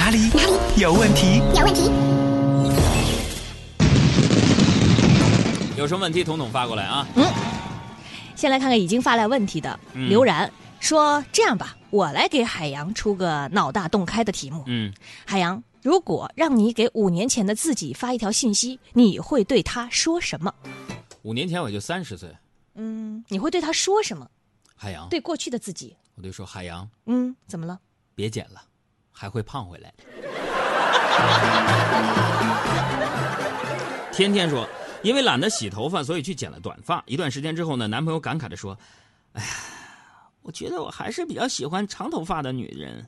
[0.00, 0.30] 哪里？
[0.30, 1.42] 哪里有问题？
[1.54, 1.90] 有问题。
[5.76, 7.06] 有什么问题，统统发过来啊！
[7.16, 7.24] 嗯
[8.34, 14.64] 先来看看已经发来问题的嗯刘然、说：“这样吧，我来给海洋出个脑大洞开的题目。
[14.68, 14.90] 嗯，
[15.26, 20.50] 海洋，如果让你给五年前的自己发一条信息，你会对他说什么？
[21.20, 22.34] 五年前我就三十岁，
[22.74, 24.26] 嗯，你会对他说什么？
[24.74, 27.78] 海洋，对过去的自己，我就说海洋，嗯，怎么了？
[28.14, 28.62] 别剪了，
[29.10, 29.92] 还会胖回来。
[34.12, 34.68] 天天说，
[35.02, 37.02] 因为懒得洗头发，所以去剪了短发。
[37.06, 38.78] 一段时间之后呢，男朋友感慨的说
[39.32, 39.48] ：“哎呀，
[40.42, 43.06] 我觉得我还是比较喜欢长头发的女人。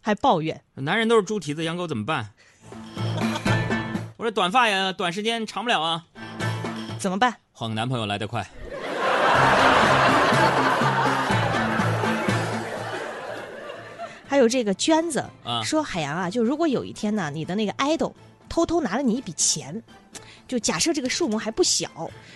[0.00, 0.62] 还抱怨？
[0.74, 2.34] 男人都是猪蹄子，养狗怎么办？”
[4.18, 6.04] 我说短发呀，短时间长不了啊，
[6.98, 7.36] 怎么办？
[7.52, 8.46] 换个男朋友来得快。
[14.42, 18.12] 有这个娟子、啊说：“海洋啊，就如果有一天呢，你的那个 idol
[18.48, 19.80] 偷偷拿了你一笔钱，
[20.48, 21.88] 就假设这个数目还不小，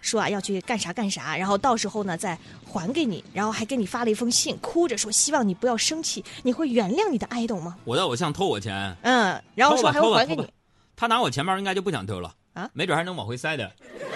[0.00, 7.76] 说啊要去干啥干啥，然后到时候呢再还给你，然后还给你发了一封信，哭着说希望你不要生气，你会原谅你的 idol 吗？
[7.84, 10.54] 我的偶像偷我钱，嗯，然后说还会还给你偷吧偷吧。
[10.94, 13.70] 他拿我钱包应该就不想偷了啊没准还能往回塞的。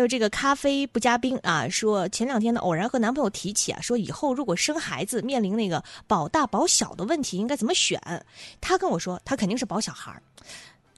[0.00, 8.00] 有这个咖啡不加冰啊，说前两天呢偶然和男朋友提起啊，说以后如果生孩子面临那个保大保小的问题，应该怎么选？
[8.60, 10.20] 他跟我说他肯定是保小孩儿，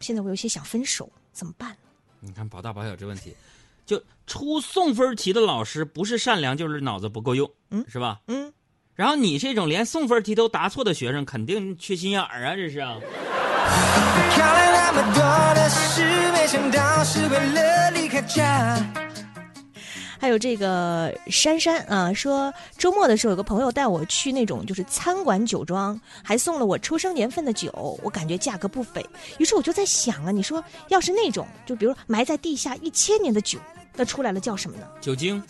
[0.01, 1.77] 现在我有些想分手，怎么办？
[2.21, 3.35] 你看保大保小这问题，
[3.85, 8.21] 就出送分题的老师不是善良就是脑子不够用，嗯是吧？
[8.29, 8.53] 嗯，
[8.95, 12.97] 然后你这种连送分题都答错的学生，肯定缺心眼儿啊，这是啊。
[16.53, 18.77] 想到是为了离开家。
[20.21, 29.03] 还有这个珊珊啊，说周末的时候有个朋友带我去那种就是餐馆酒庄，还送了我出生年份的酒，我感觉价格不菲。
[29.39, 33.59] 于是我就在想啊，你说要是那种就比如埋在地下一千年的酒，
[33.97, 34.87] 那出来了叫什么呢？
[35.01, 35.43] 酒精。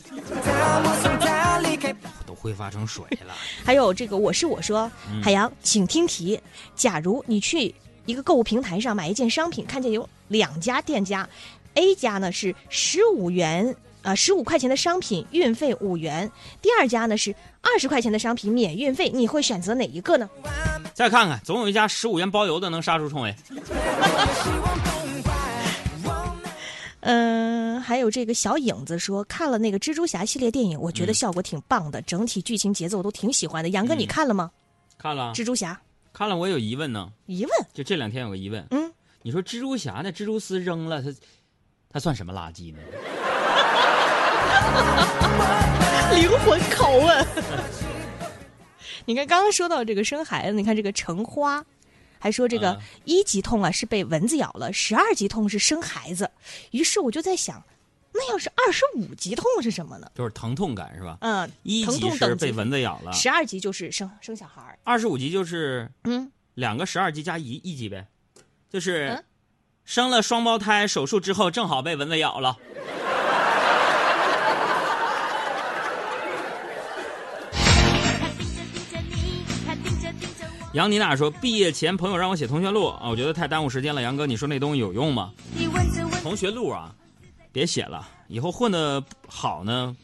[2.24, 3.34] 都挥发成水了。
[3.66, 4.88] 还有这个我是我说，
[5.20, 6.40] 海洋，请听题：
[6.76, 7.74] 假如你去
[8.06, 11.28] 一个购物平台上买一件商品，看见有两家店家
[11.74, 13.74] ，A 家呢是十五元。
[14.02, 16.28] 啊，十五块钱的商品运费五元，
[16.60, 20.28] 第二家呢是二十块钱的商品免运费，你会选择哪一个呢？
[20.92, 23.32] 再看看，总有一家十五元包邮的能杀出重围。
[26.98, 33.70] 嗯、还有这个小影子说看了那个蜘蛛侠系列电影，我觉得效果挺棒的，整体剧情节奏我都挺喜欢的。
[33.70, 34.50] 杨哥，你看了吗？
[34.98, 35.80] 看了，蜘蛛侠
[36.12, 37.10] 看了，我有疑问呢。
[37.26, 38.92] 疑问，就这两天有个疑问，嗯，
[39.22, 41.14] 你说蜘蛛侠那蜘蛛丝扔了，它
[41.90, 42.78] 它算什么垃圾呢？
[46.14, 47.26] 灵魂拷问。
[49.04, 51.64] 你看，刚刚说到这个生孩子，你看这个橙花，
[52.18, 56.30] 还说这个嗯一级痛啊是被蚊子咬了，十二级痛是生孩子。
[56.70, 57.64] 于是我就在想，
[58.14, 60.10] 那要是二十五级痛是什么呢？
[60.14, 61.16] 就是疼痛感是吧？
[61.20, 64.78] 嗯，一级是被蚊子咬了，十二级就是生生小孩儿。
[64.84, 68.06] 二十五级就是嗯，两个十二级加一一级呗，
[68.70, 69.24] 就是嗯
[69.84, 72.56] 生了双胞胎手术之后正好被蚊子咬了。
[80.74, 84.00] 杨妮娜说：“毕业前朋友让我写同学录啊，我觉得太耽误时间了。
[84.00, 85.30] 杨哥，你说那东西有用吗？
[86.22, 86.94] 同学录啊，
[87.52, 88.08] 别写了。
[88.28, 89.94] 以后混的好呢，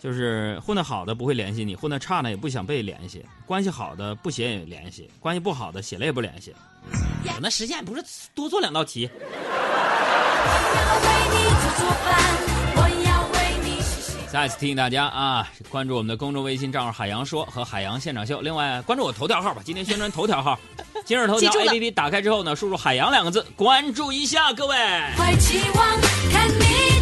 [0.00, 3.24] 就是混的好的不会联系你，混的差呢也不想被联系。
[3.46, 6.54] 关系好的不写也联系，关系不好的写了也不联系。
[7.24, 8.04] 我那时间不是
[8.34, 9.08] 多做两道题。
[14.32, 18.40] 再次提醒大家啊，关注我们的公众微信账号“海洋说”和“海洋现场秀”。
[18.42, 20.58] 另外，关注我头条号吧，今天宣传头条号。
[21.04, 24.74] 今日头条 APP 打开之后呢，输入“海洋”两个字，关注一下各位。
[25.18, 25.86] 怀期望
[26.32, 27.01] 看你